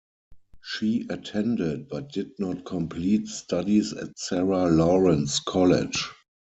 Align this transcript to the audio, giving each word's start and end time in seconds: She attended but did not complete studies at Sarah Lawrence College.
She 0.63 1.05
attended 1.11 1.87
but 1.87 2.11
did 2.11 2.31
not 2.39 2.65
complete 2.65 3.27
studies 3.27 3.93
at 3.93 4.17
Sarah 4.17 4.67
Lawrence 4.67 5.39
College. 5.41 6.09